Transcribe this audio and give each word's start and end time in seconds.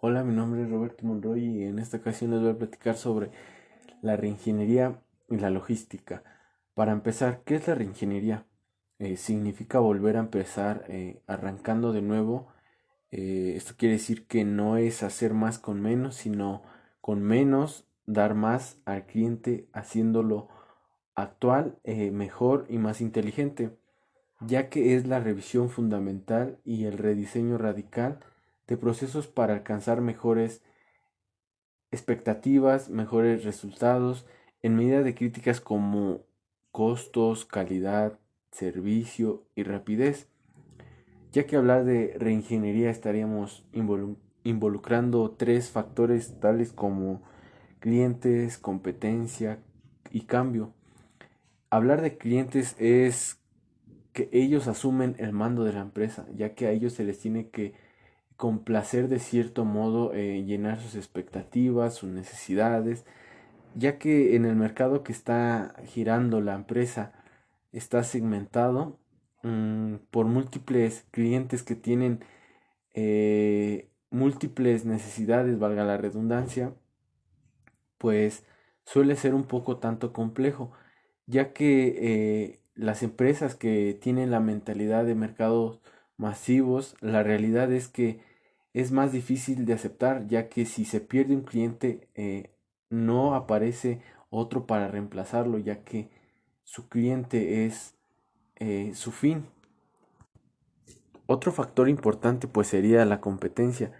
Hola, 0.00 0.22
mi 0.24 0.34
nombre 0.34 0.62
es 0.62 0.70
Roberto 0.70 1.06
Monroy 1.06 1.42
y 1.42 1.64
en 1.64 1.78
esta 1.78 1.96
ocasión 1.96 2.30
les 2.30 2.42
voy 2.42 2.50
a 2.50 2.58
platicar 2.58 2.96
sobre 2.96 3.30
la 4.02 4.14
reingeniería 4.14 5.00
y 5.30 5.38
la 5.38 5.48
logística. 5.48 6.22
Para 6.74 6.92
empezar, 6.92 7.40
¿qué 7.44 7.54
es 7.54 7.66
la 7.66 7.76
reingeniería? 7.76 8.44
Eh, 8.98 9.16
significa 9.16 9.78
volver 9.78 10.18
a 10.18 10.20
empezar 10.20 10.84
eh, 10.88 11.22
arrancando 11.26 11.94
de 11.94 12.02
nuevo. 12.02 12.48
Eh, 13.10 13.54
esto 13.56 13.72
quiere 13.78 13.94
decir 13.94 14.26
que 14.26 14.44
no 14.44 14.76
es 14.76 15.02
hacer 15.02 15.32
más 15.32 15.58
con 15.58 15.80
menos, 15.80 16.16
sino 16.16 16.62
con 17.00 17.22
menos 17.22 17.88
dar 18.04 18.34
más 18.34 18.78
al 18.84 19.06
cliente 19.06 19.66
haciéndolo 19.72 20.48
actual, 21.14 21.78
mejor 22.12 22.66
y 22.68 22.76
más 22.76 23.00
inteligente, 23.00 23.78
ya 24.40 24.68
que 24.68 24.94
es 24.94 25.06
la 25.06 25.20
revisión 25.20 25.70
fundamental 25.70 26.58
y 26.64 26.84
el 26.84 26.98
rediseño 26.98 27.56
radical 27.56 28.20
de 28.66 28.76
procesos 28.76 29.26
para 29.26 29.54
alcanzar 29.54 30.00
mejores 30.00 30.62
expectativas, 31.90 32.90
mejores 32.90 33.44
resultados, 33.44 34.26
en 34.62 34.76
medida 34.76 35.02
de 35.02 35.14
críticas 35.14 35.60
como 35.60 36.26
costos, 36.72 37.44
calidad, 37.44 38.18
servicio 38.50 39.46
y 39.54 39.62
rapidez. 39.62 40.28
Ya 41.32 41.46
que 41.46 41.56
hablar 41.56 41.84
de 41.84 42.16
reingeniería 42.18 42.90
estaríamos 42.90 43.64
involucrando 44.42 45.30
tres 45.32 45.70
factores 45.70 46.40
tales 46.40 46.72
como 46.72 47.22
clientes, 47.78 48.58
competencia 48.58 49.58
y 50.10 50.22
cambio. 50.22 50.72
Hablar 51.70 52.00
de 52.00 52.16
clientes 52.16 52.74
es 52.78 53.38
que 54.12 54.30
ellos 54.32 54.66
asumen 54.66 55.14
el 55.18 55.32
mando 55.32 55.64
de 55.64 55.74
la 55.74 55.82
empresa, 55.82 56.26
ya 56.34 56.54
que 56.54 56.66
a 56.66 56.70
ellos 56.70 56.94
se 56.94 57.04
les 57.04 57.18
tiene 57.18 57.50
que 57.50 57.74
complacer 58.36 59.08
de 59.08 59.18
cierto 59.18 59.64
modo, 59.64 60.12
eh, 60.14 60.44
llenar 60.44 60.80
sus 60.80 60.94
expectativas, 60.94 61.94
sus 61.94 62.10
necesidades, 62.10 63.04
ya 63.74 63.98
que 63.98 64.36
en 64.36 64.44
el 64.46 64.56
mercado 64.56 65.02
que 65.02 65.12
está 65.12 65.74
girando 65.86 66.40
la 66.40 66.54
empresa 66.54 67.12
está 67.72 68.04
segmentado 68.04 68.98
mm, 69.42 69.96
por 70.10 70.26
múltiples 70.26 71.06
clientes 71.10 71.62
que 71.62 71.76
tienen 71.76 72.24
eh, 72.94 73.90
múltiples 74.10 74.84
necesidades, 74.86 75.58
valga 75.58 75.84
la 75.84 75.96
redundancia, 75.98 76.74
pues 77.98 78.44
suele 78.84 79.16
ser 79.16 79.34
un 79.34 79.44
poco 79.44 79.78
tanto 79.78 80.12
complejo, 80.12 80.72
ya 81.26 81.52
que 81.52 81.96
eh, 81.98 82.60
las 82.74 83.02
empresas 83.02 83.54
que 83.54 83.98
tienen 84.00 84.30
la 84.30 84.40
mentalidad 84.40 85.04
de 85.04 85.14
mercados 85.14 85.80
masivos, 86.16 86.96
la 87.00 87.22
realidad 87.22 87.72
es 87.72 87.88
que 87.88 88.20
es 88.72 88.92
más 88.92 89.12
difícil 89.12 89.64
de 89.64 89.72
aceptar, 89.72 90.26
ya 90.26 90.48
que 90.48 90.66
si 90.66 90.84
se 90.84 91.00
pierde 91.00 91.34
un 91.34 91.42
cliente, 91.42 92.08
eh, 92.14 92.50
no 92.90 93.34
aparece 93.34 94.02
otro 94.30 94.66
para 94.66 94.88
reemplazarlo, 94.88 95.58
ya 95.58 95.82
que 95.82 96.10
su 96.62 96.88
cliente 96.88 97.66
es 97.66 97.94
eh, 98.56 98.92
su 98.94 99.12
fin. 99.12 99.46
Otro 101.26 101.52
factor 101.52 101.88
importante 101.88 102.46
pues 102.48 102.68
sería 102.68 103.04
la 103.04 103.20
competencia, 103.20 103.92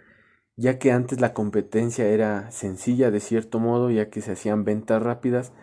ya 0.55 0.79
que 0.79 0.91
antes 0.91 1.19
la 1.19 1.33
competencia 1.33 2.05
era 2.05 2.51
sencilla 2.51 3.11
de 3.11 3.19
cierto 3.19 3.59
modo, 3.59 3.89
ya 3.91 4.09
que 4.09 4.21
se 4.21 4.33
hacían 4.33 4.63
ventas 4.63 5.01
rápidas. 5.01 5.53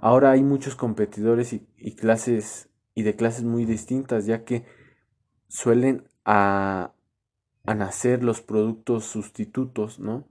Ahora 0.00 0.30
hay 0.32 0.42
muchos 0.42 0.74
competidores 0.74 1.52
y 1.52 1.94
clases 1.96 2.68
y 2.94 3.02
de 3.02 3.16
clases 3.16 3.44
muy 3.44 3.64
distintas, 3.64 4.26
ya 4.26 4.44
que 4.44 4.64
suelen 5.52 6.04
a, 6.24 6.92
nacer 7.64 8.24
los 8.24 8.40
productos 8.40 9.04
sustitutos, 9.04 9.98
¿no? 10.00 10.26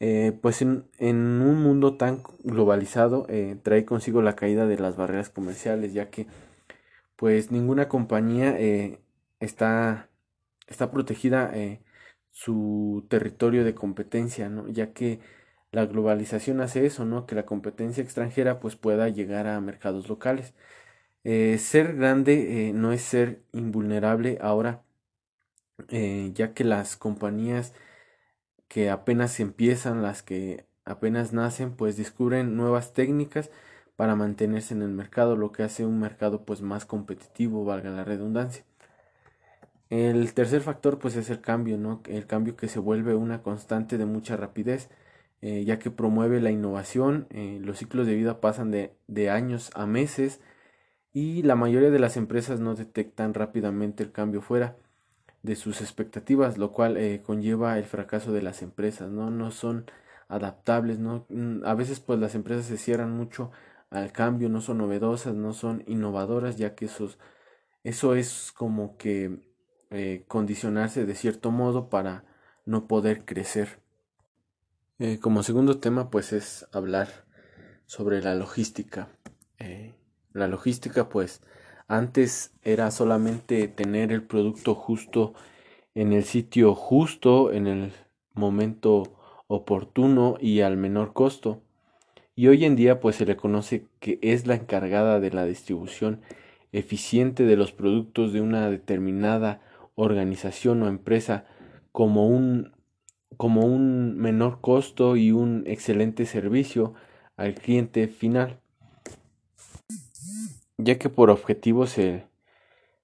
Eh, 0.00 0.38
pues 0.42 0.62
en, 0.62 0.84
un 1.00 1.62
mundo 1.62 1.96
tan 1.96 2.22
globalizado 2.44 3.26
eh, 3.28 3.58
trae 3.62 3.84
consigo 3.86 4.22
la 4.22 4.36
caída 4.36 4.66
de 4.66 4.78
las 4.78 4.96
barreras 4.96 5.30
comerciales, 5.30 5.94
ya 5.94 6.10
que 6.10 6.26
pues 7.16 7.50
ninguna 7.50 7.88
compañía 7.88 8.58
eh, 8.58 9.00
está, 9.40 10.10
está 10.68 10.90
protegida 10.90 11.52
su 12.30 13.06
territorio 13.08 13.64
de 13.64 13.74
competencia, 13.74 14.48
¿no? 14.48 14.68
Ya 14.68 14.92
que 14.92 15.20
la 15.72 15.86
globalización 15.86 16.60
hace 16.60 16.86
eso, 16.86 17.04
¿no? 17.04 17.26
Que 17.26 17.34
la 17.34 17.46
competencia 17.46 18.02
extranjera 18.02 18.60
pues 18.60 18.76
pueda 18.76 19.08
llegar 19.08 19.46
a 19.48 19.60
mercados 19.60 20.08
locales. 20.08 20.54
Ser 21.58 21.96
grande 21.96 22.72
no 22.74 22.92
es 22.92 23.02
ser 23.02 23.42
invulnerable 23.52 24.38
ahora 24.40 24.82
eh, 25.88 26.32
ya 26.34 26.54
que 26.54 26.64
las 26.64 26.96
compañías 26.96 27.74
que 28.68 28.90
apenas 28.90 29.40
empiezan, 29.40 30.02
las 30.02 30.22
que 30.22 30.66
apenas 30.84 31.32
nacen, 31.32 31.72
pues 31.76 31.96
descubren 31.96 32.56
nuevas 32.56 32.94
técnicas 32.94 33.50
para 33.96 34.16
mantenerse 34.16 34.74
en 34.74 34.82
el 34.82 34.90
mercado, 34.90 35.36
lo 35.36 35.52
que 35.52 35.62
hace 35.62 35.84
un 35.86 36.00
mercado 36.00 36.44
pues 36.44 36.62
más 36.62 36.86
competitivo, 36.86 37.64
valga 37.64 37.90
la 37.90 38.04
redundancia. 38.04 38.64
El 39.90 40.32
tercer 40.34 40.62
factor 40.62 40.98
pues 40.98 41.16
es 41.16 41.30
el 41.30 41.40
cambio, 41.40 41.78
¿no? 41.78 42.02
El 42.08 42.26
cambio 42.26 42.56
que 42.56 42.68
se 42.68 42.80
vuelve 42.80 43.14
una 43.14 43.42
constante 43.42 43.98
de 43.98 44.06
mucha 44.06 44.36
rapidez, 44.36 44.90
eh, 45.42 45.64
ya 45.64 45.78
que 45.78 45.90
promueve 45.90 46.40
la 46.40 46.50
innovación, 46.50 47.26
eh, 47.30 47.60
los 47.62 47.78
ciclos 47.78 48.06
de 48.06 48.14
vida 48.14 48.40
pasan 48.40 48.70
de, 48.70 48.96
de 49.06 49.30
años 49.30 49.70
a 49.74 49.86
meses 49.86 50.40
y 51.16 51.42
la 51.42 51.54
mayoría 51.56 51.90
de 51.90 51.98
las 51.98 52.18
empresas 52.18 52.60
no 52.60 52.74
detectan 52.74 53.32
rápidamente 53.32 54.02
el 54.02 54.12
cambio 54.12 54.42
fuera 54.42 54.76
de 55.42 55.56
sus 55.56 55.80
expectativas, 55.80 56.58
lo 56.58 56.72
cual 56.72 56.98
eh, 56.98 57.22
conlleva 57.24 57.78
el 57.78 57.86
fracaso 57.86 58.32
de 58.32 58.42
las 58.42 58.60
empresas, 58.60 59.10
¿no? 59.10 59.30
No 59.30 59.50
son 59.50 59.86
adaptables, 60.28 60.98
¿no? 60.98 61.24
Mm, 61.30 61.64
a 61.64 61.74
veces 61.74 62.00
pues 62.00 62.18
las 62.20 62.34
empresas 62.34 62.66
se 62.66 62.76
cierran 62.76 63.12
mucho 63.12 63.50
al 63.88 64.12
cambio, 64.12 64.50
no 64.50 64.60
son 64.60 64.76
novedosas, 64.76 65.34
no 65.34 65.54
son 65.54 65.84
innovadoras, 65.86 66.58
ya 66.58 66.74
que 66.74 66.84
esos, 66.84 67.18
eso 67.82 68.14
es 68.14 68.52
como 68.52 68.98
que 68.98 69.40
eh, 69.90 70.24
condicionarse 70.28 71.06
de 71.06 71.14
cierto 71.14 71.50
modo 71.50 71.88
para 71.88 72.24
no 72.66 72.86
poder 72.88 73.24
crecer. 73.24 73.80
Eh, 74.98 75.18
como 75.18 75.42
segundo 75.42 75.80
tema 75.80 76.10
pues 76.10 76.34
es 76.34 76.66
hablar 76.72 77.08
sobre 77.86 78.20
la 78.22 78.34
logística. 78.34 79.15
La 80.36 80.48
logística 80.48 81.08
pues 81.08 81.42
antes 81.88 82.52
era 82.62 82.90
solamente 82.90 83.68
tener 83.68 84.12
el 84.12 84.22
producto 84.22 84.74
justo 84.74 85.34
en 85.94 86.12
el 86.12 86.24
sitio 86.24 86.74
justo, 86.74 87.52
en 87.52 87.66
el 87.66 87.92
momento 88.34 89.04
oportuno 89.46 90.36
y 90.40 90.60
al 90.60 90.76
menor 90.76 91.12
costo. 91.12 91.62
Y 92.34 92.48
hoy 92.48 92.64
en 92.64 92.76
día 92.76 93.00
pues 93.00 93.16
se 93.16 93.24
le 93.24 93.36
conoce 93.36 93.86
que 93.98 94.18
es 94.20 94.46
la 94.46 94.56
encargada 94.56 95.20
de 95.20 95.30
la 95.30 95.46
distribución 95.46 96.20
eficiente 96.72 97.44
de 97.44 97.56
los 97.56 97.72
productos 97.72 98.32
de 98.32 98.42
una 98.42 98.68
determinada 98.68 99.62
organización 99.94 100.82
o 100.82 100.88
empresa 100.88 101.46
como 101.92 102.28
un 102.28 102.74
como 103.38 103.62
un 103.62 104.16
menor 104.16 104.60
costo 104.60 105.16
y 105.16 105.30
un 105.30 105.64
excelente 105.66 106.26
servicio 106.26 106.94
al 107.36 107.54
cliente 107.54 108.08
final 108.08 108.60
ya 110.86 110.98
que 110.98 111.08
por 111.08 111.30
objetivos 111.30 111.96
de 111.96 112.22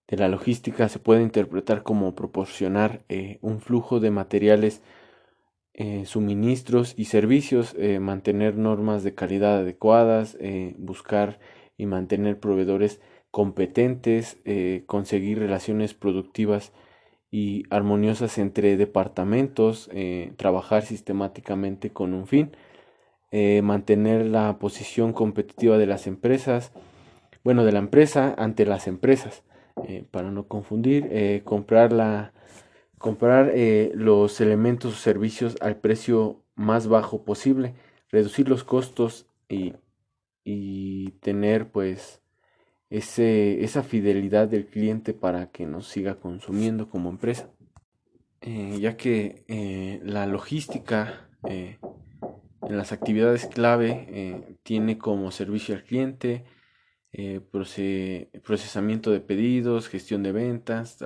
la 0.09 0.29
logística 0.29 0.89
se 0.89 1.01
puede 1.01 1.23
interpretar 1.23 1.83
como 1.83 2.15
proporcionar 2.15 3.03
eh, 3.09 3.39
un 3.43 3.61
flujo 3.61 3.99
de 3.99 4.13
materiales, 4.13 4.83
eh, 5.75 6.05
suministros 6.07 6.95
y 6.97 7.07
servicios, 7.07 7.75
eh, 7.77 7.99
mantener 7.99 8.57
normas 8.57 9.03
de 9.03 9.15
calidad 9.15 9.59
adecuadas, 9.59 10.39
buscar 10.79 11.41
y 11.77 11.87
mantener 11.87 12.39
proveedores 12.39 13.01
competentes, 13.33 14.37
conseguir 14.87 15.39
relaciones 15.39 15.95
productivas 15.95 16.73
y 17.31 17.65
armoniosas 17.71 18.37
entre 18.39 18.77
departamentos, 18.77 19.91
trabajar 20.37 20.83
sistemáticamente 20.83 21.91
con 21.91 22.13
un 22.13 22.27
fin, 22.27 22.53
mantener 23.63 24.27
la 24.27 24.59
posición 24.59 25.15
competitiva 25.15 25.79
de 25.79 25.87
las 25.87 26.07
empresas, 26.07 26.73
bueno, 27.45 27.65
de 27.65 27.73
la 27.73 27.79
empresa 27.81 28.35
ante 28.39 28.67
las 28.67 28.87
empresas, 28.87 29.43
eh, 29.89 30.05
para 30.11 30.31
no 30.31 30.47
confundir, 30.47 31.09
eh, 31.11 31.43
comprar, 31.45 31.93
la, 31.93 32.33
comprar 32.99 33.51
eh, 33.55 33.91
los 33.95 34.41
elementos 34.41 34.95
o 34.95 34.97
servicios 34.97 35.57
al 35.61 35.77
precio 35.77 36.43
más 36.55 36.89
bajo 36.89 37.25
posible, 37.25 37.75
reducir 38.11 38.49
los 38.49 38.65
costos 38.65 39.27
y, 39.49 39.75
y 40.45 41.13
tener 41.21 41.71
pues 41.71 42.21
ese, 42.91 43.65
esa 43.65 43.83
fidelidad 43.83 44.49
del 44.49 44.67
cliente 44.67 45.15
para 45.15 45.51
que 45.51 45.67
nos 45.67 45.89
siga 45.89 46.17
consumiendo 46.17 46.89
como 46.91 47.11
empresa. 47.11 47.51
ya 48.43 48.97
que 48.97 50.01
la 50.05 50.27
logística 50.27 51.29
en 51.45 51.79
las 52.77 52.93
actividades 52.93 53.47
clave 53.47 54.59
tiene 54.63 54.99
como 54.99 55.31
servicio 55.31 55.75
al 55.75 55.85
cliente, 55.85 56.45
eh, 57.15 57.41
procesamiento 57.51 59.11
de 59.11 59.21
pedidos, 59.21 59.89
gestión 59.89 60.23
de 60.23 60.33
ventas, 60.33 60.97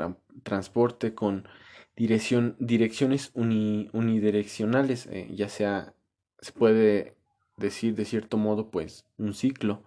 transporte 0.45 1.15
con 1.15 1.49
dirección, 1.97 2.55
direcciones 2.61 3.33
unidireccionales, 3.35 5.07
eh, 5.07 5.29
ya 5.35 5.49
sea, 5.49 5.95
se 6.41 6.53
puede 6.53 7.17
decir 7.57 7.97
de 7.97 8.05
cierto 8.05 8.37
modo, 8.37 8.71
pues 8.71 9.05
un 9.19 9.35
ciclo, 9.35 9.83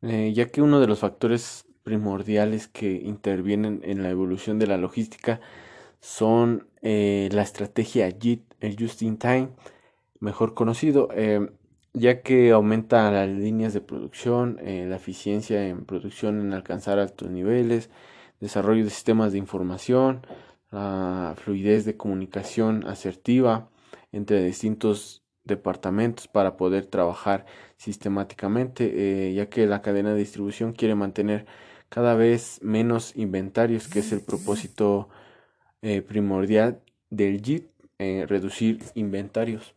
eh, 0.00 0.32
ya 0.34 0.48
que 0.48 0.62
uno 0.62 0.80
de 0.80 0.86
los 0.86 1.00
factores 1.00 1.66
primordiales 1.82 2.66
que 2.66 2.92
intervienen 2.92 3.82
en 3.84 4.02
la 4.02 4.08
evolución 4.08 4.58
de 4.58 4.68
la 4.68 4.78
logística 4.78 5.40
son 6.00 6.68
la 6.80 7.42
estrategia 7.42 8.08
JIT, 8.10 8.54
el 8.60 8.76
Just 8.78 9.02
in 9.02 9.18
Time, 9.18 9.50
mejor 10.18 10.54
conocido, 10.54 11.08
ya 11.92 12.22
que 12.22 12.50
aumenta 12.52 13.10
las 13.10 13.28
líneas 13.28 13.74
de 13.74 13.80
producción, 13.80 14.58
la 14.62 14.96
eficiencia 14.96 15.68
en 15.68 15.84
producción 15.84 16.40
en 16.40 16.52
alcanzar 16.52 16.98
altos 16.98 17.30
niveles, 17.30 17.90
desarrollo 18.40 18.84
de 18.84 18.90
sistemas 18.90 19.32
de 19.32 19.38
información, 19.38 20.26
la 20.70 21.34
fluidez 21.36 21.84
de 21.84 21.96
comunicación 21.96 22.86
asertiva 22.86 23.70
entre 24.12 24.42
distintos 24.44 25.24
departamentos 25.44 26.28
para 26.28 26.56
poder 26.56 26.86
trabajar 26.86 27.46
sistemáticamente, 27.76 29.28
eh, 29.30 29.34
ya 29.34 29.48
que 29.48 29.66
la 29.66 29.82
cadena 29.82 30.12
de 30.12 30.18
distribución 30.18 30.72
quiere 30.72 30.94
mantener 30.94 31.46
cada 31.88 32.14
vez 32.14 32.60
menos 32.62 33.16
inventarios, 33.16 33.88
que 33.88 34.00
es 34.00 34.12
el 34.12 34.22
propósito 34.22 35.08
eh, 35.82 36.02
primordial 36.02 36.82
del 37.10 37.42
JIT, 37.42 37.70
eh, 37.98 38.26
reducir 38.28 38.80
inventarios. 38.94 39.74